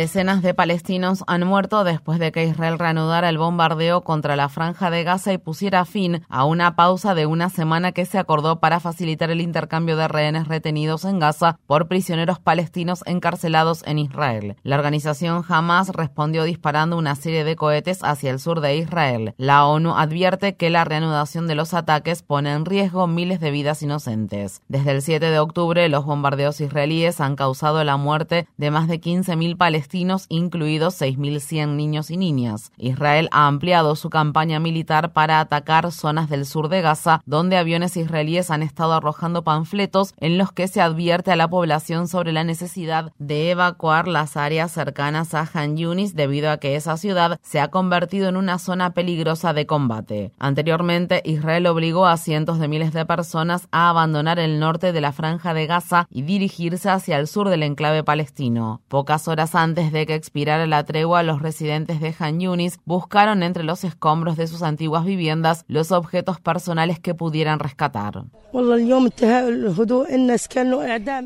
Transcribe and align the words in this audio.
Decenas 0.00 0.40
de 0.40 0.54
palestinos 0.54 1.24
han 1.26 1.46
muerto 1.46 1.84
después 1.84 2.18
de 2.18 2.32
que 2.32 2.46
Israel 2.46 2.78
reanudara 2.78 3.28
el 3.28 3.36
bombardeo 3.36 4.00
contra 4.00 4.34
la 4.34 4.48
franja 4.48 4.88
de 4.88 5.04
Gaza 5.04 5.34
y 5.34 5.36
pusiera 5.36 5.84
fin 5.84 6.22
a 6.30 6.46
una 6.46 6.74
pausa 6.74 7.14
de 7.14 7.26
una 7.26 7.50
semana 7.50 7.92
que 7.92 8.06
se 8.06 8.16
acordó 8.16 8.60
para 8.60 8.80
facilitar 8.80 9.30
el 9.30 9.42
intercambio 9.42 9.98
de 9.98 10.08
rehenes 10.08 10.48
retenidos 10.48 11.04
en 11.04 11.18
Gaza 11.18 11.58
por 11.66 11.86
prisioneros 11.86 12.38
palestinos 12.38 13.02
encarcelados 13.04 13.82
en 13.86 13.98
Israel. 13.98 14.56
La 14.62 14.76
organización 14.76 15.44
Hamas 15.46 15.90
respondió 15.90 16.44
disparando 16.44 16.96
una 16.96 17.14
serie 17.14 17.44
de 17.44 17.56
cohetes 17.56 18.02
hacia 18.02 18.30
el 18.30 18.40
sur 18.40 18.62
de 18.62 18.78
Israel. 18.78 19.34
La 19.36 19.66
ONU 19.66 19.94
advierte 19.98 20.56
que 20.56 20.70
la 20.70 20.84
reanudación 20.84 21.46
de 21.46 21.56
los 21.56 21.74
ataques 21.74 22.22
pone 22.22 22.54
en 22.54 22.64
riesgo 22.64 23.06
miles 23.06 23.38
de 23.38 23.50
vidas 23.50 23.82
inocentes. 23.82 24.62
Desde 24.66 24.92
el 24.92 25.02
7 25.02 25.26
de 25.26 25.38
octubre, 25.40 25.86
los 25.90 26.06
bombardeos 26.06 26.62
israelíes 26.62 27.20
han 27.20 27.36
causado 27.36 27.84
la 27.84 27.98
muerte 27.98 28.48
de 28.56 28.70
más 28.70 28.88
de 28.88 28.98
15.000 28.98 29.58
palestinos 29.58 29.89
palestinos, 29.90 30.26
incluidos 30.28 31.00
6.100 31.00 31.74
niños 31.74 32.10
y 32.12 32.16
niñas. 32.16 32.70
Israel 32.78 33.28
ha 33.32 33.48
ampliado 33.48 33.96
su 33.96 34.08
campaña 34.08 34.60
militar 34.60 35.12
para 35.12 35.40
atacar 35.40 35.90
zonas 35.90 36.28
del 36.30 36.46
sur 36.46 36.68
de 36.68 36.80
Gaza, 36.80 37.22
donde 37.26 37.56
aviones 37.56 37.96
israelíes 37.96 38.52
han 38.52 38.62
estado 38.62 38.92
arrojando 38.92 39.42
panfletos 39.42 40.14
en 40.18 40.38
los 40.38 40.52
que 40.52 40.68
se 40.68 40.80
advierte 40.80 41.32
a 41.32 41.36
la 41.36 41.48
población 41.48 42.06
sobre 42.06 42.32
la 42.32 42.44
necesidad 42.44 43.12
de 43.18 43.50
evacuar 43.50 44.06
las 44.06 44.36
áreas 44.36 44.70
cercanas 44.70 45.34
a 45.34 45.48
Han 45.52 45.76
Yunis 45.76 46.14
debido 46.14 46.52
a 46.52 46.58
que 46.58 46.76
esa 46.76 46.96
ciudad 46.96 47.40
se 47.42 47.58
ha 47.58 47.68
convertido 47.68 48.28
en 48.28 48.36
una 48.36 48.60
zona 48.60 48.94
peligrosa 48.94 49.52
de 49.52 49.66
combate. 49.66 50.30
Anteriormente, 50.38 51.20
Israel 51.24 51.66
obligó 51.66 52.06
a 52.06 52.16
cientos 52.16 52.60
de 52.60 52.68
miles 52.68 52.92
de 52.92 53.06
personas 53.06 53.66
a 53.72 53.88
abandonar 53.88 54.38
el 54.38 54.60
norte 54.60 54.92
de 54.92 55.00
la 55.00 55.10
franja 55.10 55.52
de 55.52 55.66
Gaza 55.66 56.06
y 56.10 56.22
dirigirse 56.22 56.90
hacia 56.90 57.18
el 57.18 57.26
sur 57.26 57.48
del 57.48 57.64
enclave 57.64 58.04
palestino. 58.04 58.82
Pocas 58.86 59.26
horas 59.26 59.56
antes 59.56 59.69
antes 59.70 59.92
de 59.92 60.04
que 60.04 60.16
expirara 60.16 60.66
la 60.66 60.82
tregua, 60.82 61.22
los 61.22 61.40
residentes 61.40 62.00
de 62.00 62.12
Han 62.18 62.40
Yunis 62.40 62.80
buscaron 62.84 63.44
entre 63.44 63.62
los 63.62 63.84
escombros 63.84 64.36
de 64.36 64.48
sus 64.48 64.62
antiguas 64.62 65.04
viviendas 65.04 65.64
los 65.68 65.92
objetos 65.92 66.40
personales 66.40 66.98
que 66.98 67.14
pudieran 67.14 67.60
rescatar. 67.60 68.24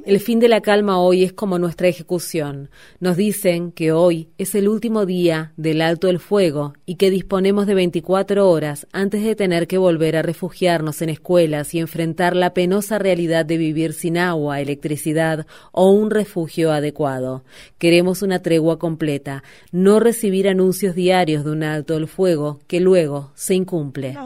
El 0.04 0.20
fin 0.20 0.40
de 0.40 0.48
la 0.48 0.60
calma 0.60 0.98
hoy 1.00 1.24
es 1.24 1.32
como 1.32 1.58
nuestra 1.58 1.88
ejecución. 1.88 2.68
Nos 3.00 3.16
dicen 3.16 3.72
que 3.72 3.92
hoy 3.92 4.28
es 4.36 4.54
el 4.54 4.68
último 4.68 5.06
día 5.06 5.54
del 5.56 5.80
alto 5.80 6.10
el 6.10 6.18
fuego 6.18 6.74
y 6.84 6.96
que 6.96 7.08
disponemos 7.08 7.66
de 7.66 7.74
24 7.74 8.50
horas 8.50 8.86
antes 8.92 9.24
de 9.24 9.34
tener 9.34 9.66
que 9.66 9.78
volver 9.78 10.16
a 10.18 10.22
refugiarnos 10.22 11.00
en 11.00 11.08
escuelas 11.08 11.74
y 11.74 11.78
enfrentar 11.78 12.36
la 12.36 12.52
penosa 12.52 12.98
realidad 12.98 13.46
de 13.46 13.56
vivir 13.56 13.94
sin 13.94 14.18
agua, 14.18 14.60
electricidad 14.60 15.46
o 15.72 15.90
un 15.90 16.10
refugio 16.10 16.72
adecuado. 16.72 17.42
Queremos 17.78 18.20
una 18.20 18.33
tregua 18.40 18.78
completa, 18.78 19.42
no 19.72 20.00
recibir 20.00 20.48
anuncios 20.48 20.94
diarios 20.94 21.44
de 21.44 21.50
un 21.52 21.62
alto 21.62 21.96
el 21.96 22.08
fuego 22.08 22.60
que 22.66 22.80
luego 22.80 23.30
se 23.34 23.54
incumple. 23.54 24.16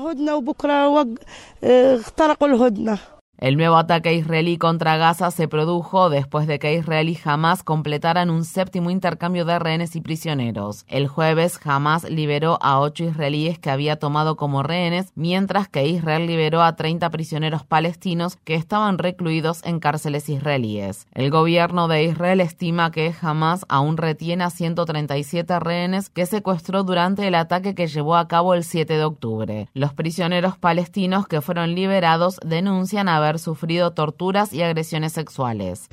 El 3.41 3.57
nuevo 3.57 3.77
ataque 3.77 4.15
israelí 4.15 4.59
contra 4.59 4.97
Gaza 4.97 5.31
se 5.31 5.47
produjo 5.47 6.11
después 6.11 6.49
de 6.49 6.59
que 6.59 6.75
Israel 6.75 7.09
y 7.09 7.17
Hamas 7.25 7.63
completaran 7.63 8.31
un 8.31 8.45
séptimo 8.45 8.91
intercambio 8.91 9.45
de 9.45 9.61
rehenes 9.61 9.95
y 9.95 10.01
prisioneros. 10.01 10.85
El 10.89 11.07
jueves, 11.07 11.61
Hamas 11.65 12.03
liberó 12.11 12.59
a 12.61 12.81
ocho 12.81 13.05
israelíes 13.05 13.61
que 13.61 13.71
había 13.71 14.01
tomado 14.01 14.37
como 14.37 14.65
rehenes, 14.65 15.13
mientras 15.15 15.69
que 15.69 15.87
Israel 15.87 16.27
liberó 16.27 16.63
a 16.63 16.75
30 16.75 17.11
prisioneros 17.11 17.63
palestinos 17.63 18.35
que 18.43 18.57
estaban 18.57 18.99
recluidos 18.99 19.65
en 19.65 19.79
cárceles 19.79 20.29
israelíes. 20.29 21.07
El 21.15 21.31
gobierno 21.31 21.87
de 21.87 22.03
Israel 22.03 22.41
estima 22.41 22.91
que 22.91 23.15
Hamas 23.23 23.65
aún 23.69 23.99
retiene 23.99 24.43
a 24.43 24.51
137 24.51 25.61
rehenes 25.61 26.11
que 26.11 26.27
secuestró 26.27 26.83
durante 26.83 27.29
el 27.29 27.37
ataque 27.37 27.77
que 27.77 27.87
llevó 27.87 28.17
a 28.17 28.27
cabo 28.27 28.55
el 28.55 28.65
7 28.65 28.95
de 28.95 29.05
octubre. 29.05 29.69
Los 29.75 29.93
prisioneros 29.93 30.59
palestinos 30.59 31.29
que 31.29 31.41
fueron 31.41 31.77
liberados 31.77 32.41
denuncian 32.45 33.09
haber 33.09 33.28
sufrido 33.37 33.91
torturas 33.91 34.53
y 34.53 34.63
agresiones 34.63 35.13
sexuales. 35.13 35.89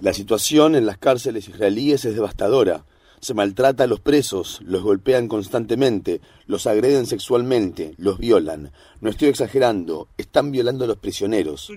La 0.00 0.12
situación 0.12 0.76
en 0.76 0.86
las 0.86 0.98
cárceles 0.98 1.48
israelíes 1.48 2.04
es 2.04 2.14
devastadora. 2.14 2.84
Se 3.20 3.34
maltrata 3.34 3.84
a 3.84 3.86
los 3.86 4.00
presos, 4.00 4.60
los 4.64 4.82
golpean 4.82 5.28
constantemente, 5.28 6.22
los 6.46 6.66
agreden 6.66 7.04
sexualmente, 7.04 7.92
los 7.98 8.18
violan. 8.18 8.72
No 9.02 9.10
estoy 9.10 9.28
exagerando, 9.28 10.08
están 10.16 10.50
violando 10.50 10.84
a 10.84 10.88
los 10.88 10.96
prisioneros. 10.96 11.70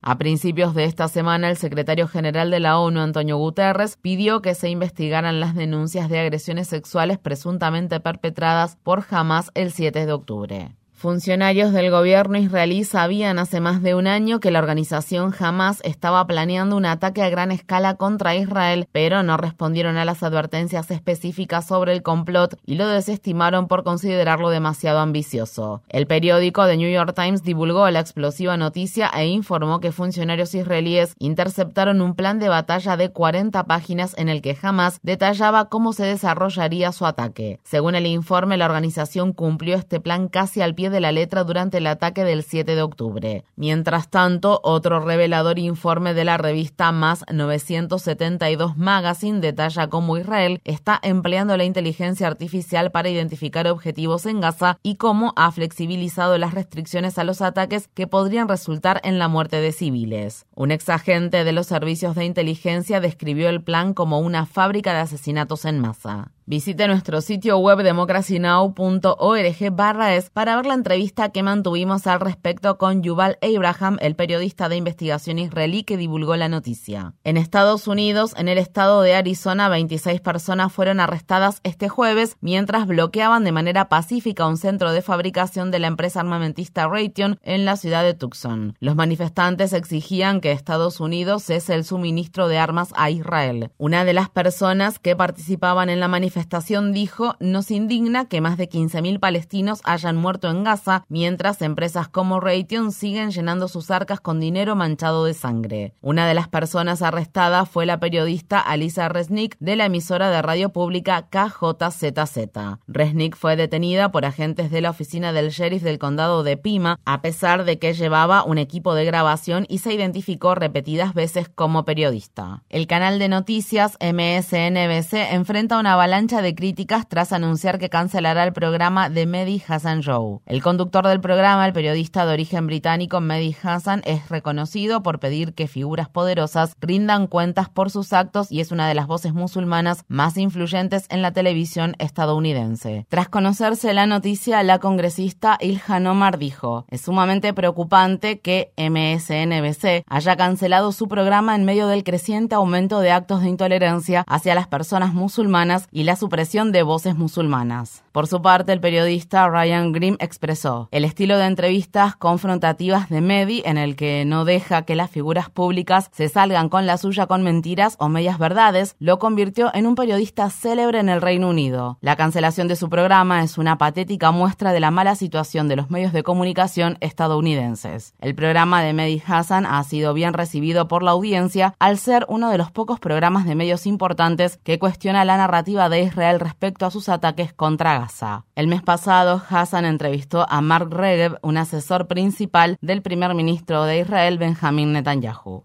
A 0.00 0.18
principios 0.18 0.74
de 0.74 0.84
esta 0.84 1.08
semana, 1.08 1.50
el 1.50 1.56
secretario 1.58 2.08
general 2.08 2.50
de 2.50 2.60
la 2.60 2.78
ONU, 2.78 3.00
Antonio 3.00 3.36
Guterres, 3.36 3.98
pidió 4.00 4.40
que 4.40 4.54
se 4.54 4.70
investigaran 4.70 5.38
las 5.38 5.54
denuncias 5.54 6.08
de 6.08 6.18
agresiones 6.18 6.68
sexuales 6.68 7.18
presuntamente 7.18 8.00
perpetradas 8.00 8.76
por 8.76 9.04
Hamas 9.10 9.50
el 9.54 9.70
7 9.70 10.06
de 10.06 10.12
octubre. 10.12 10.76
Funcionarios 11.02 11.72
del 11.72 11.90
gobierno 11.90 12.38
israelí 12.38 12.84
sabían 12.84 13.40
hace 13.40 13.58
más 13.58 13.82
de 13.82 13.96
un 13.96 14.06
año 14.06 14.38
que 14.38 14.52
la 14.52 14.60
organización 14.60 15.34
Hamas 15.36 15.80
estaba 15.82 16.24
planeando 16.28 16.76
un 16.76 16.86
ataque 16.86 17.22
a 17.22 17.28
gran 17.28 17.50
escala 17.50 17.96
contra 17.96 18.36
Israel, 18.36 18.86
pero 18.92 19.24
no 19.24 19.36
respondieron 19.36 19.96
a 19.96 20.04
las 20.04 20.22
advertencias 20.22 20.92
específicas 20.92 21.66
sobre 21.66 21.92
el 21.92 22.04
complot 22.04 22.56
y 22.64 22.76
lo 22.76 22.86
desestimaron 22.86 23.66
por 23.66 23.82
considerarlo 23.82 24.50
demasiado 24.50 25.00
ambicioso. 25.00 25.82
El 25.88 26.06
periódico 26.06 26.66
The 26.66 26.76
New 26.76 26.92
York 26.92 27.16
Times 27.16 27.42
divulgó 27.42 27.90
la 27.90 27.98
explosiva 27.98 28.56
noticia 28.56 29.10
e 29.12 29.26
informó 29.26 29.80
que 29.80 29.90
funcionarios 29.90 30.54
israelíes 30.54 31.16
interceptaron 31.18 32.00
un 32.00 32.14
plan 32.14 32.38
de 32.38 32.48
batalla 32.48 32.96
de 32.96 33.10
40 33.10 33.64
páginas 33.64 34.14
en 34.18 34.28
el 34.28 34.40
que 34.40 34.56
Hamas 34.62 35.00
detallaba 35.02 35.68
cómo 35.68 35.94
se 35.94 36.04
desarrollaría 36.04 36.92
su 36.92 37.06
ataque. 37.06 37.58
Según 37.64 37.96
el 37.96 38.06
informe, 38.06 38.56
la 38.56 38.66
organización 38.66 39.32
cumplió 39.32 39.74
este 39.74 39.98
plan 39.98 40.28
casi 40.28 40.60
al 40.60 40.76
pie 40.76 40.91
de 40.92 41.00
la 41.00 41.10
letra 41.10 41.42
durante 41.42 41.78
el 41.78 41.88
ataque 41.88 42.22
del 42.24 42.44
7 42.44 42.76
de 42.76 42.82
octubre. 42.82 43.44
Mientras 43.56 44.08
tanto, 44.08 44.60
otro 44.62 45.00
revelador 45.00 45.58
informe 45.58 46.14
de 46.14 46.24
la 46.24 46.36
revista 46.36 46.92
Más 46.92 47.24
972 47.32 48.76
Magazine 48.76 49.40
detalla 49.40 49.88
cómo 49.88 50.16
Israel 50.16 50.60
está 50.64 51.00
empleando 51.02 51.56
la 51.56 51.64
inteligencia 51.64 52.28
artificial 52.28 52.92
para 52.92 53.08
identificar 53.08 53.66
objetivos 53.66 54.26
en 54.26 54.40
Gaza 54.40 54.78
y 54.82 54.96
cómo 54.96 55.32
ha 55.36 55.50
flexibilizado 55.50 56.38
las 56.38 56.54
restricciones 56.54 57.18
a 57.18 57.24
los 57.24 57.42
ataques 57.42 57.88
que 57.94 58.06
podrían 58.06 58.48
resultar 58.48 59.00
en 59.04 59.18
la 59.18 59.28
muerte 59.28 59.60
de 59.60 59.72
civiles. 59.72 60.46
Un 60.54 60.70
exagente 60.70 61.44
de 61.44 61.52
los 61.52 61.66
servicios 61.66 62.14
de 62.14 62.24
inteligencia 62.24 63.00
describió 63.00 63.48
el 63.48 63.62
plan 63.62 63.94
como 63.94 64.20
una 64.20 64.46
fábrica 64.46 64.92
de 64.92 65.00
asesinatos 65.00 65.64
en 65.64 65.80
masa. 65.80 66.30
Visite 66.44 66.88
nuestro 66.88 67.20
sitio 67.20 67.56
web 67.58 67.84
democracynow.org 67.84 69.70
barra 69.70 70.16
es 70.16 70.28
para 70.28 70.56
ver 70.56 70.66
la 70.66 70.74
entrevista 70.74 71.28
que 71.28 71.44
mantuvimos 71.44 72.08
al 72.08 72.18
respecto 72.18 72.78
con 72.78 73.04
Yuval 73.04 73.38
Abraham, 73.40 73.96
el 74.00 74.16
periodista 74.16 74.68
de 74.68 74.74
investigación 74.74 75.38
israelí 75.38 75.84
que 75.84 75.96
divulgó 75.96 76.34
la 76.34 76.48
noticia. 76.48 77.14
En 77.22 77.36
Estados 77.36 77.86
Unidos, 77.86 78.34
en 78.36 78.48
el 78.48 78.58
estado 78.58 79.02
de 79.02 79.14
Arizona, 79.14 79.68
26 79.68 80.20
personas 80.20 80.72
fueron 80.72 80.98
arrestadas 80.98 81.60
este 81.62 81.88
jueves 81.88 82.36
mientras 82.40 82.88
bloqueaban 82.88 83.44
de 83.44 83.52
manera 83.52 83.88
pacífica 83.88 84.48
un 84.48 84.56
centro 84.56 84.90
de 84.90 85.00
fabricación 85.00 85.70
de 85.70 85.78
la 85.78 85.86
empresa 85.86 86.18
armamentista 86.18 86.88
Raytheon 86.88 87.38
en 87.42 87.64
la 87.64 87.76
ciudad 87.76 88.02
de 88.02 88.14
Tucson. 88.14 88.74
Los 88.80 88.96
manifestantes 88.96 89.72
exigían 89.72 90.40
que 90.40 90.50
Estados 90.50 90.98
Unidos 90.98 91.44
cese 91.44 91.74
el 91.74 91.84
suministro 91.84 92.48
de 92.48 92.58
armas 92.58 92.92
a 92.96 93.10
Israel. 93.10 93.70
Una 93.78 94.04
de 94.04 94.12
las 94.12 94.28
personas 94.28 94.98
que 94.98 95.14
participaban 95.14 95.88
en 95.88 96.00
la 96.00 96.08
manifestación 96.08 96.31
manifestación 96.32 96.94
dijo, 96.94 97.36
nos 97.40 97.70
indigna 97.70 98.24
que 98.24 98.40
más 98.40 98.56
de 98.56 98.66
15.000 98.66 99.20
palestinos 99.20 99.82
hayan 99.84 100.16
muerto 100.16 100.48
en 100.48 100.64
Gaza, 100.64 101.04
mientras 101.10 101.60
empresas 101.60 102.08
como 102.08 102.40
Raytheon 102.40 102.90
siguen 102.90 103.32
llenando 103.32 103.68
sus 103.68 103.90
arcas 103.90 104.18
con 104.18 104.40
dinero 104.40 104.74
manchado 104.74 105.26
de 105.26 105.34
sangre. 105.34 105.92
Una 106.00 106.26
de 106.26 106.32
las 106.32 106.48
personas 106.48 107.02
arrestadas 107.02 107.68
fue 107.68 107.84
la 107.84 108.00
periodista 108.00 108.60
Alisa 108.60 109.10
Resnick 109.10 109.58
de 109.58 109.76
la 109.76 109.84
emisora 109.84 110.30
de 110.30 110.40
radio 110.40 110.70
pública 110.70 111.28
KJZZ. 111.28 112.78
Resnick 112.86 113.36
fue 113.36 113.56
detenida 113.56 114.10
por 114.10 114.24
agentes 114.24 114.70
de 114.70 114.80
la 114.80 114.88
oficina 114.88 115.34
del 115.34 115.50
sheriff 115.50 115.82
del 115.82 115.98
condado 115.98 116.44
de 116.44 116.56
Pima, 116.56 116.98
a 117.04 117.20
pesar 117.20 117.64
de 117.64 117.78
que 117.78 117.92
llevaba 117.92 118.42
un 118.42 118.56
equipo 118.56 118.94
de 118.94 119.04
grabación 119.04 119.66
y 119.68 119.78
se 119.78 119.92
identificó 119.92 120.54
repetidas 120.54 121.12
veces 121.12 121.50
como 121.50 121.84
periodista. 121.84 122.62
El 122.70 122.86
canal 122.86 123.18
de 123.18 123.28
noticias 123.28 123.98
MSNBC 124.00 125.32
enfrenta 125.32 125.78
una 125.78 125.92
avalancha 125.92 126.21
de 126.22 126.54
críticas 126.54 127.08
tras 127.08 127.32
anunciar 127.32 127.80
que 127.80 127.88
cancelará 127.88 128.44
el 128.44 128.52
programa 128.52 129.10
de 129.10 129.26
Mehdi 129.26 129.60
Hassan 129.66 130.02
Show. 130.02 130.40
El 130.46 130.62
conductor 130.62 131.04
del 131.04 131.20
programa, 131.20 131.66
el 131.66 131.72
periodista 131.72 132.24
de 132.24 132.32
origen 132.32 132.68
británico 132.68 133.20
Mehdi 133.20 133.56
Hassan, 133.60 134.02
es 134.04 134.28
reconocido 134.28 135.02
por 135.02 135.18
pedir 135.18 135.52
que 135.52 135.66
figuras 135.66 136.08
poderosas 136.08 136.76
rindan 136.80 137.26
cuentas 137.26 137.68
por 137.68 137.90
sus 137.90 138.12
actos 138.12 138.52
y 138.52 138.60
es 138.60 138.70
una 138.70 138.86
de 138.86 138.94
las 138.94 139.08
voces 139.08 139.34
musulmanas 139.34 140.04
más 140.06 140.36
influyentes 140.36 141.06
en 141.10 141.22
la 141.22 141.32
televisión 141.32 141.96
estadounidense. 141.98 143.04
Tras 143.08 143.28
conocerse 143.28 143.92
la 143.92 144.06
noticia, 144.06 144.62
la 144.62 144.78
congresista 144.78 145.58
Ilhan 145.60 146.06
Omar 146.06 146.38
dijo, 146.38 146.86
es 146.88 147.00
sumamente 147.00 147.52
preocupante 147.52 148.38
que 148.38 148.72
MSNBC 148.76 150.04
haya 150.06 150.36
cancelado 150.36 150.92
su 150.92 151.08
programa 151.08 151.56
en 151.56 151.64
medio 151.64 151.88
del 151.88 152.04
creciente 152.04 152.54
aumento 152.54 153.00
de 153.00 153.10
actos 153.10 153.42
de 153.42 153.48
intolerancia 153.48 154.24
hacia 154.28 154.54
las 154.54 154.68
personas 154.68 155.14
musulmanas 155.14 155.88
y 155.90 156.04
la 156.04 156.11
supresión 156.16 156.72
de 156.72 156.82
voces 156.82 157.16
musulmanas. 157.16 158.02
Por 158.12 158.26
su 158.26 158.42
parte, 158.42 158.72
el 158.72 158.80
periodista 158.80 159.48
Ryan 159.48 159.92
Grimm 159.92 160.16
expresó, 160.20 160.88
el 160.90 161.04
estilo 161.04 161.38
de 161.38 161.46
entrevistas 161.46 162.16
confrontativas 162.16 163.08
de 163.08 163.20
Mehdi 163.20 163.62
en 163.64 163.78
el 163.78 163.96
que 163.96 164.24
no 164.24 164.44
deja 164.44 164.82
que 164.82 164.96
las 164.96 165.10
figuras 165.10 165.48
públicas 165.48 166.10
se 166.12 166.28
salgan 166.28 166.68
con 166.68 166.86
la 166.86 166.98
suya 166.98 167.26
con 167.26 167.42
mentiras 167.42 167.96
o 167.98 168.08
medias 168.08 168.38
verdades, 168.38 168.96
lo 168.98 169.18
convirtió 169.18 169.70
en 169.74 169.86
un 169.86 169.94
periodista 169.94 170.50
célebre 170.50 170.98
en 170.98 171.08
el 171.08 171.22
Reino 171.22 171.48
Unido. 171.48 171.98
La 172.00 172.16
cancelación 172.16 172.68
de 172.68 172.76
su 172.76 172.90
programa 172.90 173.42
es 173.42 173.58
una 173.58 173.78
patética 173.78 174.30
muestra 174.30 174.72
de 174.72 174.80
la 174.80 174.90
mala 174.90 175.14
situación 175.14 175.68
de 175.68 175.76
los 175.76 175.90
medios 175.90 176.12
de 176.12 176.22
comunicación 176.22 176.98
estadounidenses. 177.00 178.14
El 178.20 178.34
programa 178.34 178.82
de 178.82 178.92
Mehdi 178.92 179.22
Hassan 179.26 179.66
ha 179.66 179.82
sido 179.84 180.14
bien 180.14 180.34
recibido 180.34 180.88
por 180.88 181.02
la 181.02 181.12
audiencia 181.12 181.74
al 181.78 181.98
ser 181.98 182.26
uno 182.28 182.50
de 182.50 182.58
los 182.58 182.70
pocos 182.70 183.00
programas 183.00 183.46
de 183.46 183.54
medios 183.54 183.86
importantes 183.86 184.58
que 184.62 184.78
cuestiona 184.78 185.24
la 185.24 185.36
narrativa 185.36 185.88
de 185.88 186.01
Israel 186.04 186.40
respecto 186.40 186.86
a 186.86 186.90
sus 186.90 187.08
ataques 187.08 187.52
contra 187.52 187.98
Gaza. 187.98 188.44
El 188.54 188.66
mes 188.66 188.82
pasado, 188.82 189.42
Hassan 189.48 189.84
entrevistó 189.84 190.46
a 190.48 190.60
Mark 190.60 190.90
Regev, 190.90 191.38
un 191.42 191.56
asesor 191.56 192.06
principal 192.06 192.76
del 192.80 193.02
primer 193.02 193.34
ministro 193.34 193.84
de 193.84 194.00
Israel, 194.00 194.38
Benjamin 194.38 194.92
Netanyahu. 194.92 195.64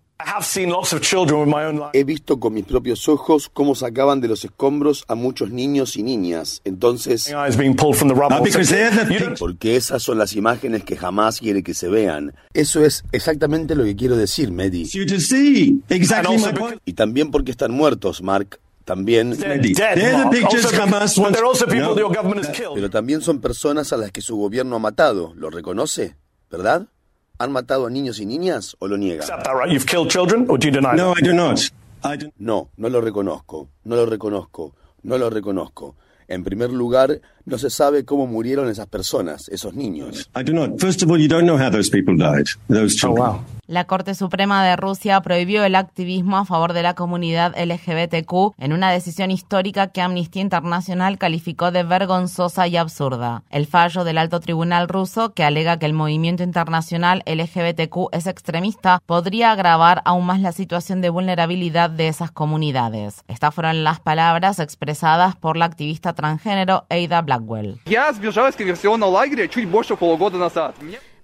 He 1.94 2.04
visto 2.04 2.40
con 2.40 2.54
mis 2.54 2.66
propios 2.66 3.08
ojos 3.08 3.50
cómo 3.54 3.76
sacaban 3.76 4.20
de 4.20 4.28
los 4.28 4.44
escombros 4.44 5.06
a 5.08 5.16
muchos 5.16 5.52
niños 5.52 5.96
y 5.96 6.04
niñas. 6.04 6.62
Entonces, 6.66 7.34
porque 9.40 9.76
esas 9.76 10.02
son 10.02 10.18
las 10.18 10.36
imágenes 10.36 10.84
que 10.84 10.98
jamás 10.98 11.40
quiere 11.40 11.62
que 11.62 11.76
se 11.76 11.88
vean. 11.88 12.34
Eso 12.54 12.84
es 12.84 13.04
exactamente 13.12 13.76
lo 13.76 13.84
que 13.84 13.96
quiero 13.96 14.18
decir, 14.18 14.52
Mehdi. 14.52 14.90
Y 16.86 16.94
también 16.94 17.32
porque 17.32 17.52
están 17.52 17.72
muertos, 17.72 18.24
Mark. 18.24 18.60
También. 18.88 19.36
Pero 22.74 22.90
también 22.90 23.20
son 23.20 23.42
personas 23.42 23.92
a 23.92 23.98
las 23.98 24.14
que 24.14 24.22
su 24.22 24.38
gobierno 24.38 24.78
ha 24.78 24.80
matado. 24.80 25.34
¿Lo 25.36 25.50
reconoce? 25.50 26.16
¿Verdad? 26.50 26.88
¿Han 27.38 27.52
matado 27.52 27.88
a 27.88 27.90
niños 27.90 28.22
y 28.22 28.26
niñas 28.26 28.78
o 28.80 28.88
lo 28.88 28.96
niega? 28.98 29.26
No, 32.38 32.70
no 32.78 32.88
lo 32.88 33.02
reconozco. 33.02 33.68
No 33.84 33.98
lo 33.98 34.06
reconozco. 34.06 34.74
No 35.04 35.18
lo 35.18 35.30
reconozco. 35.30 35.98
En 36.30 36.46
primer 36.46 36.72
lugar, 36.72 37.20
no 37.48 37.58
se 37.58 37.70
sabe 37.70 38.04
cómo 38.04 38.28
murieron 38.28 38.70
esas 38.70 38.88
personas, 38.88 39.48
esos 39.50 39.74
niños. 39.74 40.30
La 43.68 43.84
Corte 43.84 44.16
Suprema 44.16 44.64
de 44.64 44.78
Rusia 44.78 45.20
prohibió 45.20 45.66
el 45.66 45.76
activismo 45.76 46.38
a 46.38 46.46
favor 46.46 46.72
de 46.72 46.84
la 46.84 46.94
comunidad 46.94 47.54
LGBTQ 47.58 48.54
en 48.58 48.72
una 48.72 48.92
decisión 48.92 49.30
histórica 49.30 49.88
que 49.88 50.02
Amnistía 50.02 50.42
Internacional 50.42 51.18
calificó 51.18 51.72
de 51.72 51.84
vergonzosa 51.84 52.68
y 52.68 52.78
absurda. 52.78 53.44
El 53.50 53.66
fallo 53.68 54.06
del 54.06 54.20
alto 54.20 54.40
tribunal 54.40 54.88
ruso, 54.88 55.34
que 55.34 55.44
alega 55.44 55.80
que 55.80 55.86
el 55.86 55.92
movimiento 55.92 56.44
internacional 56.44 57.24
LGBTQ 57.26 58.08
es 58.14 58.28
extremista, 58.28 59.02
podría 59.06 59.52
agravar 59.52 60.02
aún 60.06 60.26
más 60.26 60.40
la 60.40 60.54
situación 60.54 61.02
de 61.02 61.10
vulnerabilidad 61.10 61.90
de 61.90 62.08
esas 62.08 62.32
comunidades. 62.32 63.24
Estas 63.28 63.54
fueron 63.54 63.84
las 63.84 64.00
palabras 64.00 64.60
expresadas 64.60 65.36
por 65.36 65.58
la 65.58 65.66
activista 65.66 66.14
transgénero 66.14 66.86
Ada 66.90 67.22
Blackwell. 67.40 67.80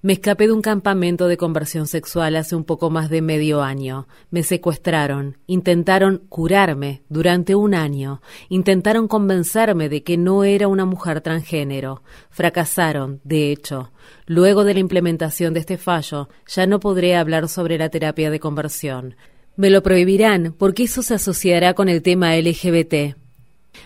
Me 0.06 0.12
escapé 0.12 0.48
de 0.48 0.51
un 0.51 0.62
campamento 0.62 1.30
de 1.30 1.38
conversión 1.38 1.88
sexual 1.88 2.36
hace 2.36 2.57
un 2.57 2.65
poco 2.65 2.89
más 2.89 3.10
de 3.10 3.21
medio 3.21 3.62
año. 3.63 4.06
Me 4.31 4.44
secuestraron, 4.44 5.38
intentaron 5.48 6.25
curarme 6.27 7.04
durante 7.07 7.56
un 7.56 7.74
año, 7.74 8.21
intentaron 8.50 9.07
convencerme 9.07 9.88
de 9.88 10.04
que 10.04 10.18
no 10.18 10.44
era 10.44 10.68
una 10.68 10.83
mujer 10.83 11.21
transgénero. 11.21 12.04
Fracasaron, 12.31 13.21
de 13.24 13.54
hecho. 13.54 13.94
Luego 14.25 14.65
de 14.65 14.74
la 14.74 14.81
implementación 14.81 15.54
de 15.54 15.62
este 15.62 15.77
fallo, 15.77 16.27
ya 16.48 16.68
no 16.68 16.81
podré 16.81 17.15
hablar 17.15 17.48
sobre 17.48 17.77
la 17.77 17.88
terapia 17.88 18.30
de 18.30 18.42
conversión. 18.42 19.15
Me 19.56 19.69
lo 19.69 19.83
prohibirán 19.83 20.54
porque 20.57 20.83
eso 20.83 21.01
se 21.01 21.13
asociará 21.13 21.75
con 21.75 21.88
el 21.88 22.01
tema 22.01 22.36
LGBT. 22.36 23.15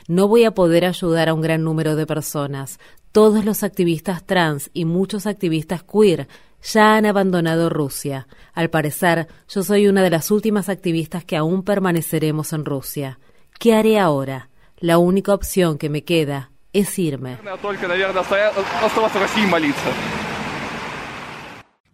No 0.08 0.28
voy 0.28 0.44
a 0.44 0.52
poder 0.52 0.86
ayudar 0.86 1.30
a 1.30 1.34
un 1.34 1.42
gran 1.42 1.64
número 1.64 1.96
de 1.96 2.06
personas. 2.06 2.80
Todos 3.12 3.46
los 3.46 3.64
activistas 3.64 4.26
trans 4.26 4.70
y 4.74 4.86
muchos 4.86 5.26
activistas 5.26 5.84
queer 5.84 6.28
ya 6.62 6.96
han 6.96 7.06
abandonado 7.06 7.70
Rusia. 7.70 8.28
Al 8.54 8.70
parecer, 8.70 9.28
yo 9.50 9.64
soy 9.64 9.88
una 9.88 10.04
de 10.04 10.10
las 10.10 10.32
últimas 10.32 10.70
activistas 10.70 11.24
que 11.24 11.38
aún 11.38 11.64
permaneceremos 11.64 12.54
en 12.54 12.66
Rusia. 12.66 13.20
¿Qué 13.60 13.74
haré 13.74 14.00
ahora? 14.00 14.50
La 14.78 14.98
única 14.98 15.34
opción 15.34 15.78
que 15.78 15.90
me 15.90 16.04
queda 16.04 16.52
es 16.74 17.00
irme. 17.00 17.38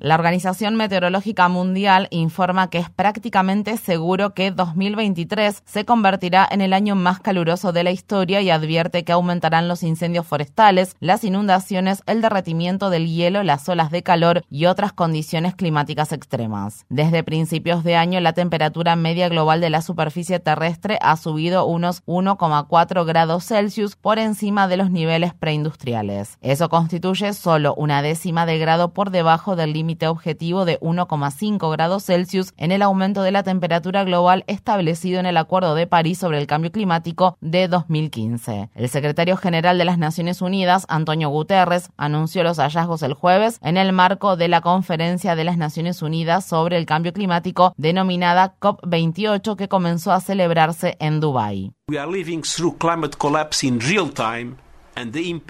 La 0.03 0.15
Organización 0.15 0.75
Meteorológica 0.75 1.47
Mundial 1.47 2.09
informa 2.11 2.69
que 2.69 2.77
es 2.77 2.89
prácticamente 2.89 3.77
seguro 3.77 4.33
que 4.33 4.51
2023 4.51 5.63
se 5.65 5.85
convertirá 5.85 6.45
en 6.51 6.59
el 6.59 6.73
año 6.73 6.93
más 6.93 7.21
caluroso 7.21 7.71
de 7.71 7.85
la 7.85 7.91
historia 7.91 8.41
y 8.41 8.49
advierte 8.49 9.05
que 9.05 9.13
aumentarán 9.13 9.69
los 9.69 9.81
incendios 9.81 10.27
forestales, 10.27 10.97
las 10.99 11.23
inundaciones, 11.23 12.03
el 12.05 12.21
derretimiento 12.21 12.89
del 12.89 13.07
hielo, 13.07 13.43
las 13.43 13.69
olas 13.69 13.91
de 13.91 14.03
calor 14.03 14.43
y 14.49 14.65
otras 14.65 14.91
condiciones 14.91 15.55
climáticas 15.55 16.11
extremas. 16.11 16.85
Desde 16.89 17.23
principios 17.23 17.85
de 17.85 17.95
año, 17.95 18.19
la 18.19 18.33
temperatura 18.33 18.97
media 18.97 19.29
global 19.29 19.61
de 19.61 19.69
la 19.69 19.81
superficie 19.81 20.41
terrestre 20.41 20.99
ha 21.01 21.15
subido 21.15 21.65
unos 21.65 22.03
1,4 22.07 23.05
grados 23.05 23.45
Celsius 23.45 23.95
por 23.95 24.19
encima 24.19 24.67
de 24.67 24.75
los 24.75 24.91
niveles 24.91 25.33
preindustriales. 25.33 26.39
Eso 26.41 26.67
constituye 26.67 27.31
solo 27.31 27.73
una 27.75 28.01
décima 28.01 28.45
de 28.45 28.57
grado 28.57 28.93
por 28.93 29.09
debajo 29.09 29.55
del 29.55 29.71
límite 29.71 29.92
objetivo 30.01 30.65
de 30.65 30.79
1,5 30.79 31.71
grados 31.71 32.05
Celsius 32.05 32.53
en 32.57 32.71
el 32.71 32.81
aumento 32.81 33.23
de 33.23 33.31
la 33.31 33.43
temperatura 33.43 34.03
global 34.03 34.43
establecido 34.47 35.19
en 35.19 35.25
el 35.25 35.37
Acuerdo 35.37 35.75
de 35.75 35.87
París 35.87 36.17
sobre 36.17 36.39
el 36.39 36.47
Cambio 36.47 36.71
Climático 36.71 37.37
de 37.41 37.67
2015. 37.67 38.69
El 38.73 38.89
secretario 38.89 39.37
general 39.37 39.77
de 39.77 39.85
las 39.85 39.97
Naciones 39.97 40.41
Unidas, 40.41 40.85
Antonio 40.89 41.29
Guterres, 41.29 41.89
anunció 41.97 42.43
los 42.43 42.57
hallazgos 42.57 43.03
el 43.03 43.13
jueves 43.13 43.59
en 43.61 43.77
el 43.77 43.93
marco 43.93 44.35
de 44.35 44.47
la 44.47 44.61
Conferencia 44.61 45.35
de 45.35 45.43
las 45.43 45.57
Naciones 45.57 46.01
Unidas 46.01 46.45
sobre 46.45 46.77
el 46.77 46.85
Cambio 46.85 47.13
Climático 47.13 47.73
denominada 47.77 48.55
COP28 48.59 49.55
que 49.55 49.67
comenzó 49.67 50.11
a 50.11 50.19
celebrarse 50.19 50.97
en 50.99 51.19
Dubái. 51.19 51.71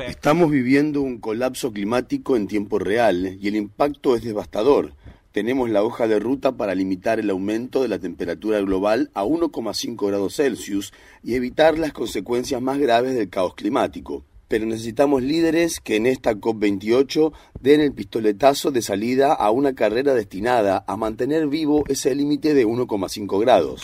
Estamos 0.08 0.52
viviendo 0.52 1.02
un 1.02 1.20
colapso 1.20 1.74
climático 1.74 2.38
en 2.38 2.48
tiempo 2.48 2.80
real 2.80 3.38
y 3.42 3.50
el 3.50 3.58
impacto 3.58 4.16
es 4.16 4.24
devastador. 4.24 4.94
Tenemos 5.34 5.70
la 5.70 5.84
hoja 5.84 6.08
de 6.08 6.18
ruta 6.20 6.54
para 6.54 6.76
limitar 6.76 7.20
el 7.20 7.30
aumento 7.30 7.82
de 7.82 7.90
la 7.90 8.00
temperatura 8.00 8.62
global 8.62 9.12
a 9.14 9.26
1,5 9.26 10.08
grados 10.08 10.38
Celsius 10.38 10.94
y 11.24 11.36
evitar 11.36 11.78
las 11.78 11.92
consecuencias 11.92 12.62
más 12.62 12.78
graves 12.78 13.16
del 13.16 13.30
caos 13.30 13.54
climático. 13.56 14.24
Pero 14.48 14.66
necesitamos 14.66 15.24
líderes 15.24 15.80
que 15.80 15.96
en 15.96 16.06
esta 16.06 16.34
COP28 16.34 17.32
den 17.60 17.82
el 17.82 17.94
pistoletazo 17.94 18.72
de 18.72 18.82
salida 18.82 19.34
a 19.34 19.52
una 19.52 19.74
carrera 19.74 20.14
destinada 20.14 20.84
a 20.88 20.98
mantener 20.98 21.48
vivo 21.48 21.84
ese 21.88 22.14
límite 22.16 22.54
de 22.54 22.68
1,5 22.68 23.40
grados. 23.40 23.84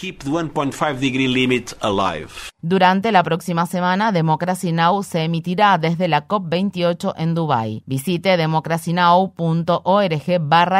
Durante 2.62 3.12
la 3.12 3.24
próxima 3.24 3.66
semana, 3.66 4.12
Democracy 4.12 4.72
Now! 4.72 5.04
se 5.04 5.24
emitirá 5.24 5.78
desde 5.78 6.08
la 6.08 6.28
COP28 6.28 7.14
en 7.18 7.34
Dubái. 7.36 7.84
Visite 7.86 8.38
democracynow.org 8.38 10.30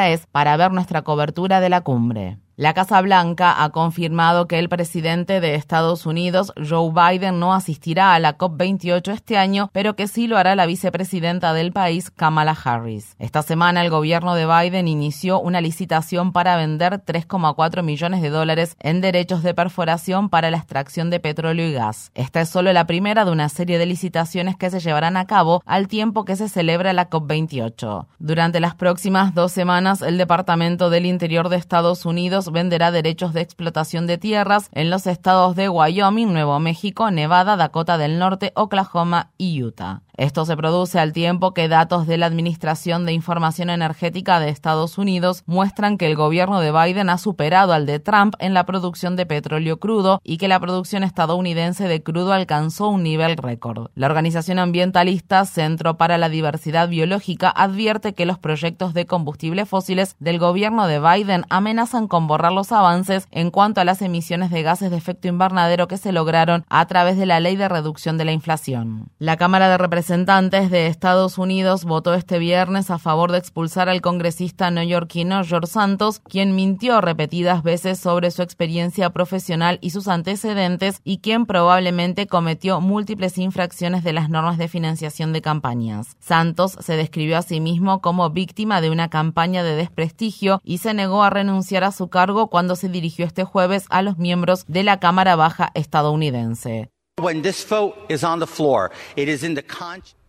es 0.10 0.28
para 0.28 0.58
ver 0.58 0.72
nuestra 0.72 1.04
cobertura 1.04 1.60
de 1.62 1.70
la 1.70 1.82
cumbre. 1.82 2.38
La 2.60 2.74
Casa 2.74 3.00
Blanca 3.00 3.64
ha 3.64 3.70
confirmado 3.70 4.46
que 4.50 4.60
el 4.60 4.68
presidente 4.68 5.40
de 5.40 5.56
Estados 5.56 6.06
Unidos, 6.06 6.52
Joe 6.58 6.92
Biden, 6.92 7.40
no 7.40 7.54
asistirá 7.54 8.14
a 8.14 8.20
la 8.20 8.38
COP28 8.38 9.14
este 9.14 9.38
año, 9.38 9.70
pero 9.72 9.96
que 9.96 10.10
sí 10.10 10.28
lo 10.28 10.38
hará 10.38 10.58
la 10.58 10.66
vicepresidenta 10.66 11.54
del 11.54 11.72
país, 11.72 12.12
Kamala 12.12 12.58
Harris. 12.62 13.16
Esta 13.18 13.44
semana 13.44 13.82
el 13.82 13.90
gobierno 13.90 14.36
de 14.36 14.46
Biden 14.46 14.90
inició 14.90 15.40
una 15.40 15.62
licitación 15.62 16.34
para 16.34 16.58
vender 16.58 17.02
3,4 17.02 17.82
millones 17.82 18.22
de 18.22 18.30
dólares 18.30 18.76
en 18.82 19.00
derechos 19.00 19.42
de 19.42 19.54
perforación 19.54 20.28
para 20.28 20.52
la 20.52 20.58
extracción 20.58 21.10
de 21.10 21.22
petróleo 21.22 21.66
y 21.66 21.72
gas. 21.72 22.12
Esta 22.14 22.42
es 22.42 22.50
solo 22.50 22.74
la 22.74 22.86
primera 22.88 23.24
de 23.24 23.32
una 23.32 23.48
serie 23.48 23.78
de 23.78 23.86
licitaciones 23.86 24.58
que 24.58 24.70
se 24.70 24.82
llevarán 24.82 25.16
a 25.16 25.28
cabo 25.28 25.64
al 25.66 25.88
tiempo 25.88 26.26
que 26.26 26.36
se 26.36 26.50
celebra 26.50 26.92
la 26.92 27.10
COP28. 27.10 28.08
Durante 28.20 28.60
las 28.60 28.76
próximas 28.76 29.34
dos 29.34 29.54
semanas, 29.54 30.02
el 30.02 30.18
Departamento 30.18 30.90
del 30.90 31.06
Interior 31.06 31.48
de 31.48 31.56
Estados 31.56 32.06
Unidos 32.06 32.49
venderá 32.52 32.92
derechos 32.92 33.34
de 33.34 33.42
explotación 33.42 34.08
de 34.08 34.18
tierras 34.18 34.70
en 34.74 34.90
los 34.90 35.08
estados 35.08 35.56
de 35.56 35.70
Wyoming, 35.70 36.34
Nuevo 36.34 36.60
México, 36.60 37.12
Nevada, 37.12 37.58
Dakota 37.58 37.98
del 37.98 38.20
Norte, 38.20 38.52
Oklahoma 38.56 39.32
y 39.38 39.64
Utah. 39.64 40.02
Esto 40.20 40.44
se 40.44 40.58
produce 40.58 41.00
al 41.00 41.14
tiempo 41.14 41.54
que 41.54 41.70
datos 41.70 42.06
de 42.06 42.18
la 42.18 42.26
Administración 42.26 43.06
de 43.06 43.14
Información 43.14 43.70
Energética 43.70 44.42
de 44.42 44.50
Estados 44.50 44.98
Unidos 44.98 45.44
muestran 45.46 45.98
que 45.98 46.08
el 46.08 46.18
gobierno 46.18 46.60
de 46.60 46.74
Biden 46.74 47.10
ha 47.10 47.18
superado 47.18 47.72
al 47.72 47.86
de 47.86 48.02
Trump 48.02 48.36
en 48.40 48.54
la 48.54 48.66
producción 48.66 49.16
de 49.16 49.26
petróleo 49.26 49.80
crudo 49.80 50.20
y 50.26 50.36
que 50.36 50.50
la 50.50 50.60
producción 50.60 51.04
estadounidense 51.04 51.88
de 51.88 52.04
crudo 52.04 52.34
alcanzó 52.34 52.90
un 52.90 53.02
nivel 53.02 53.38
récord. 53.38 53.92
La 53.96 54.08
organización 54.08 54.60
ambientalista 54.60 55.46
Centro 55.46 55.96
para 55.96 56.18
la 56.18 56.28
Diversidad 56.28 56.90
Biológica 56.90 57.50
advierte 57.50 58.14
que 58.14 58.26
los 58.26 58.38
proyectos 58.38 58.94
de 58.94 59.06
combustibles 59.06 59.70
fósiles 59.70 60.18
del 60.20 60.38
gobierno 60.38 60.88
de 60.88 61.00
Biden 61.00 61.46
amenazan 61.50 62.10
con 62.10 62.28
borrar 62.28 62.52
los 62.52 62.74
avances 62.74 63.26
en 63.32 63.52
cuanto 63.52 63.80
a 63.80 63.86
las 63.86 64.02
emisiones 64.02 64.52
de 64.52 64.64
gases 64.64 64.92
de 64.92 64.98
efecto 64.98 65.30
invernadero 65.30 65.88
que 65.88 65.96
se 65.96 66.12
lograron 66.12 66.66
a 66.68 66.86
través 66.88 67.18
de 67.18 67.26
la 67.26 67.40
Ley 67.40 67.56
de 67.56 67.70
Reducción 67.70 68.18
de 68.18 68.26
la 68.26 68.34
Inflación. 68.34 69.12
La 69.18 69.38
Cámara 69.38 69.70
de 69.70 69.78
Representantes 69.78 70.09
representantes 70.10 70.72
de 70.72 70.88
Estados 70.88 71.38
Unidos 71.38 71.86
votó 71.86 72.16
este 72.16 72.40
viernes 72.40 72.90
a 72.90 72.98
favor 72.98 73.32
de 73.32 73.38
expulsar 73.38 73.90
al 73.90 74.02
congresista 74.02 74.72
neoyorquino 74.72 75.44
George 75.44 75.68
Santos, 75.68 76.20
quien 76.20 76.56
mintió 76.56 77.00
repetidas 77.00 77.62
veces 77.62 78.00
sobre 78.00 78.32
su 78.32 78.42
experiencia 78.42 79.12
profesional 79.12 79.78
y 79.82 79.92
sus 79.92 80.08
antecedentes 80.08 81.02
y 81.04 81.20
quien 81.20 81.46
probablemente 81.46 82.26
cometió 82.26 82.82
múltiples 82.82 83.38
infracciones 83.38 84.04
de 84.04 84.14
las 84.14 84.32
normas 84.32 84.58
de 84.58 84.68
financiación 84.68 85.32
de 85.32 85.44
campañas. 85.44 86.18
Santos 86.20 86.76
se 86.80 86.96
describió 86.96 87.38
a 87.38 87.44
sí 87.44 87.60
mismo 87.60 88.02
como 88.02 88.32
víctima 88.32 88.82
de 88.82 88.90
una 88.90 89.12
campaña 89.12 89.62
de 89.62 89.76
desprestigio 89.76 90.60
y 90.64 90.80
se 90.80 90.96
negó 90.96 91.22
a 91.22 91.30
renunciar 91.30 91.84
a 91.84 91.92
su 91.92 92.08
cargo 92.08 92.48
cuando 92.48 92.76
se 92.76 92.90
dirigió 92.90 93.28
este 93.28 93.44
jueves 93.44 93.86
a 93.92 94.02
los 94.02 94.18
miembros 94.18 94.66
de 94.68 94.82
la 94.82 95.00
Cámara 95.00 95.36
Baja 95.36 95.70
estadounidense. 95.76 96.90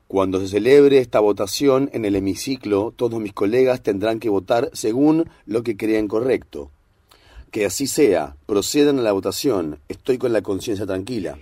Cuando 0.08 0.40
se 0.40 0.48
celebre 0.48 0.98
esta 0.98 1.20
votación 1.20 1.88
en 1.92 2.04
el 2.04 2.16
hemiciclo, 2.16 2.92
todos 2.96 3.20
mis 3.20 3.32
colegas 3.32 3.80
tendrán 3.82 4.18
que 4.18 4.28
votar 4.28 4.68
según 4.72 5.30
lo 5.46 5.62
que 5.62 5.76
crean 5.76 6.08
correcto. 6.08 6.72
Que 7.52 7.64
así 7.64 7.86
sea, 7.86 8.34
procedan 8.46 8.98
a 8.98 9.02
la 9.02 9.12
votación. 9.12 9.78
Estoy 9.88 10.18
con 10.18 10.32
la 10.32 10.42
conciencia 10.42 10.84
tranquila. 10.84 11.38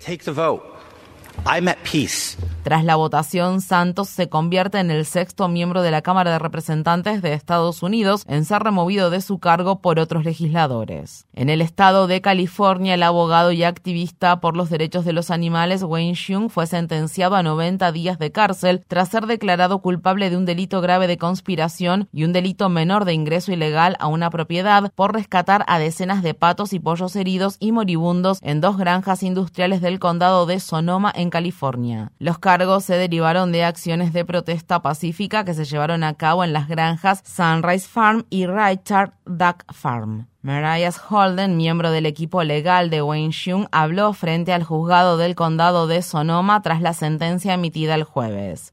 Tras 2.63 2.85
la 2.85 2.97
votación, 2.97 3.63
Santos 3.63 4.11
se 4.11 4.29
convierte 4.29 4.79
en 4.79 4.91
el 4.91 5.07
sexto 5.07 5.49
miembro 5.49 5.81
de 5.81 5.91
la 5.91 6.03
Cámara 6.03 6.33
de 6.33 6.39
Representantes 6.39 7.23
de 7.23 7.33
Estados 7.33 7.83
Unidos 7.83 8.25
en 8.29 8.45
ser 8.45 8.63
removido 8.63 9.09
de 9.09 9.23
su 9.23 9.39
cargo 9.39 9.81
por 9.81 9.99
otros 9.99 10.27
legisladores. 10.27 11.27
En 11.33 11.49
el 11.49 11.63
estado 11.63 12.07
de 12.07 12.21
California, 12.21 12.93
el 12.93 13.03
abogado 13.03 13.53
y 13.53 13.65
activista 13.65 14.41
por 14.41 14.55
los 14.55 14.69
derechos 14.69 15.07
de 15.07 15.15
los 15.15 15.31
animales 15.31 15.83
Wayne 15.83 16.15
Xiong 16.15 16.51
fue 16.51 16.67
sentenciado 16.67 17.37
a 17.37 17.43
90 17.43 17.91
días 17.93 18.19
de 18.19 18.33
cárcel 18.33 18.85
tras 18.87 19.09
ser 19.09 19.27
declarado 19.27 19.79
culpable 19.81 20.29
de 20.29 20.37
un 20.37 20.45
delito 20.45 20.83
grave 20.83 21.07
de 21.07 21.17
conspiración 21.17 22.09
y 22.13 22.25
un 22.25 22.35
delito 22.35 22.69
menor 22.69 23.07
de 23.07 23.15
ingreso 23.15 23.53
ilegal 23.53 23.97
a 24.01 24.09
una 24.09 24.29
propiedad 24.29 24.93
por 24.95 25.15
rescatar 25.15 25.65
a 25.69 25.79
decenas 25.79 26.23
de 26.23 26.35
patos 26.35 26.75
y 26.75 26.81
pollos 26.81 27.17
heridos 27.17 27.57
y 27.61 27.73
moribundos 27.73 28.41
en 28.43 28.61
dos 28.61 28.77
granjas 28.77 29.23
industriales 29.23 29.81
del 29.81 29.99
condado 29.99 30.45
de 30.45 30.61
Sonoma 30.61 31.11
en 31.15 31.28
California. 31.31 32.13
Los 32.19 32.39
cargos 32.39 32.85
se 32.85 32.97
derivaron 32.97 33.53
de 33.53 33.65
acciones 33.65 34.13
de 34.13 34.25
protesta 34.25 34.83
pacífica 34.83 35.45
que 35.45 35.55
se 35.55 35.65
llevaron 35.65 36.05
a 36.05 36.15
cabo 36.15 36.45
en 36.45 36.53
las 36.53 36.69
granjas 36.69 37.23
Sunrise 37.25 37.89
Farm 37.89 38.27
y 38.31 38.47
Richard 38.47 39.13
Duck 39.25 39.65
Farm. 39.73 40.27
Mariah 40.43 40.93
Holden, 41.11 41.57
miembro 41.57 41.91
del 41.91 42.07
equipo 42.07 42.43
legal 42.43 42.91
de 42.91 43.03
Wayne 43.03 43.33
Xiong, 43.33 43.67
habló 43.71 44.13
frente 44.13 44.53
al 44.53 44.65
juzgado 44.65 45.17
del 45.17 45.35
condado 45.35 45.87
de 45.87 46.01
Sonoma 46.01 46.63
tras 46.63 46.81
la 46.81 46.95
sentencia 46.95 47.55
emitida 47.55 47.95
el 47.95 48.05
jueves. 48.05 48.71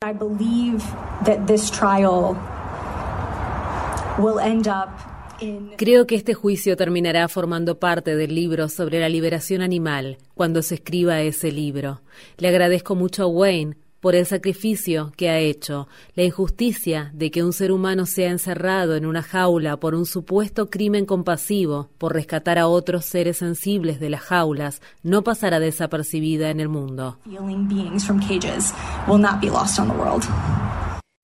Creo 5.77 6.08
que 6.08 6.15
este 6.15 6.34
juicio 6.34 6.77
terminará 6.77 7.27
formando 7.27 7.80
parte 7.80 8.15
del 8.15 8.34
libro 8.34 8.70
sobre 8.70 9.00
la 9.00 9.10
liberación 9.10 9.62
animal 9.62 10.18
cuando 10.34 10.62
se 10.62 10.75
escriba 10.75 11.22
ese 11.22 11.51
libro. 11.51 12.01
Le 12.38 12.48
agradezco 12.48 12.96
mucho 12.96 13.24
a 13.24 13.27
Wayne 13.27 13.75
por 14.06 14.13
el 14.13 14.27
sacrificio 14.27 15.12
que 15.18 15.32
ha 15.32 15.39
hecho, 15.39 15.88
la 16.13 16.22
injusticia 16.22 17.10
de 17.15 17.32
que 17.32 17.44
un 17.44 17.54
ser 17.54 17.72
humano 17.72 18.06
sea 18.06 18.30
encerrado 18.30 18.96
en 18.96 19.04
una 19.04 19.24
jaula 19.24 19.77
por 19.77 19.96
un 19.96 20.06
supuesto 20.06 20.70
crimen 20.70 21.08
compasivo, 21.08 21.89
por 21.98 22.13
rescatar 22.13 22.60
a 22.60 22.68
otros 22.68 23.06
seres 23.06 23.38
sensibles 23.38 24.00
de 24.00 24.12
las 24.12 24.22
jaulas, 24.22 24.80
no 25.01 25.24
pasará 25.24 25.60
desapercibida 25.60 26.51
en 26.51 26.60
el 26.60 26.70
mundo. 26.70 27.18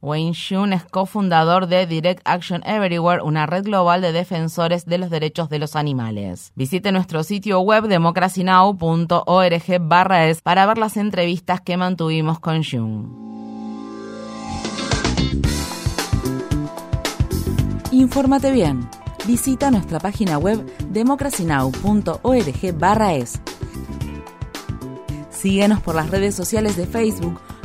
Wayne 0.02 0.34
Shun 0.34 0.74
es 0.74 0.84
cofundador 0.84 1.68
de 1.68 1.86
Direct 1.86 2.22
Action 2.26 2.64
Everywhere, 2.66 3.22
una 3.22 3.46
red 3.46 3.66
global 3.66 4.02
de 4.02 4.12
defensores 4.12 4.86
de 4.86 4.98
los 4.98 5.12
derechos 5.12 5.48
de 5.50 5.60
los 5.60 5.76
animales. 5.76 6.52
Visite 6.56 6.92
nuestro 6.92 7.24
sitio 7.24 7.60
web 7.60 7.88
democracynow.org 7.88 9.54
es 9.54 10.42
para 10.42 10.66
ver 10.66 10.80
las 10.80 10.98
entrevistas 10.98 11.62
que 11.62 11.78
mantuvimos 11.78 12.40
con 12.40 12.62
Shun. 12.62 13.30
Infórmate 17.92 18.52
bien. 18.52 18.90
Visita 19.28 19.70
nuestra 19.70 20.00
página 20.00 20.40
web 20.40 20.66
democracynow.org 20.90 23.12
es. 23.12 23.40
Síguenos 25.30 25.80
por 25.82 25.94
las 25.94 26.10
redes 26.10 26.34
sociales 26.34 26.76
de 26.76 26.88
Facebook, 26.88 27.40